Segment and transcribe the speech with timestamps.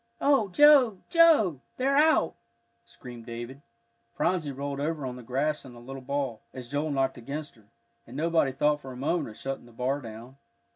[0.19, 1.61] "Oh, Joe, Joe!
[1.77, 2.33] they're out!"
[2.85, 3.61] screamed David.
[4.15, 7.67] Phronsie rolled over on the grass in a little ball, as Joel knocked against her,
[8.07, 10.37] and nobody thought for a moment of shutting the bar down.